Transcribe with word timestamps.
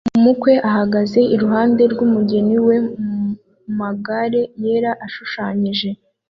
Umukwe 0.17 0.53
ahagaze 0.69 1.19
iruhande 1.35 1.81
rwumugeni 1.93 2.57
we 2.67 2.75
mumagare 3.05 4.41
yera 4.63 4.91
ashushanyije 5.05 5.89